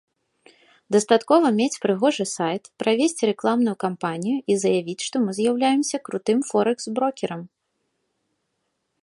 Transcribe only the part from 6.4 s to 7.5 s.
форэкс-брокерам.